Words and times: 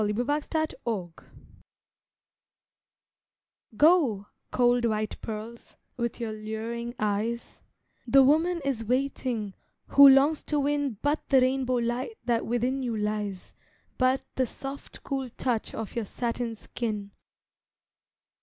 A 0.03 0.11
PEARL 0.13 0.23
NECKLACE 0.25 1.25
Go, 3.77 4.25
cold 4.49 4.85
white 4.85 5.21
pearls, 5.21 5.75
with 5.95 6.19
your 6.19 6.33
luring 6.33 6.95
eyes, 6.97 7.59
The 8.07 8.23
woman 8.23 8.61
is 8.65 8.83
waiting 8.83 9.53
who 9.89 10.09
longs 10.09 10.41
to 10.45 10.59
win 10.59 10.97
But 11.03 11.29
the 11.29 11.39
rainbow 11.41 11.75
light 11.75 12.17
that 12.25 12.47
within 12.47 12.81
you 12.81 12.97
lies, 12.97 13.53
But 13.99 14.23
the 14.37 14.47
soft 14.47 15.03
cool 15.03 15.29
touch 15.37 15.75
of 15.75 15.95
your 15.95 16.05
satin 16.05 16.55
skin. 16.55 17.11